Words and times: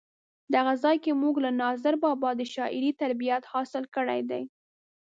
دغه 0.55 0.73
ځای 0.83 0.97
کې 1.03 1.11
مونږ 1.21 1.35
له 1.45 1.51
ناظر 1.61 1.93
بابا 2.03 2.29
د 2.35 2.41
شاعرۍ 2.53 2.91
تربیت 3.01 3.43
حاصل 3.53 3.83
کړی 3.95 4.21
دی. 4.29 4.43